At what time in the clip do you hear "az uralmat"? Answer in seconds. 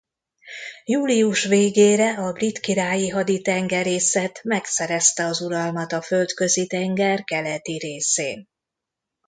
5.25-5.91